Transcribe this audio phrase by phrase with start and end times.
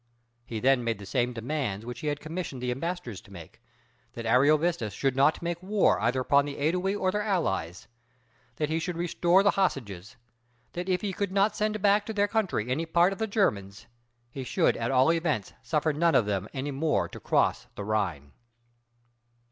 [0.47, 3.61] He then made the same demands which he had commissioned the ambassadors to make,
[4.13, 7.87] that Ariovistus should not make war either upon the Ædui or their allies;
[8.55, 10.15] that he should restore the hostages;
[10.73, 13.85] that if he could not send back to their country any part of the Germans,
[14.31, 18.31] he should at all events suffer none of them any more to cross the Rhine.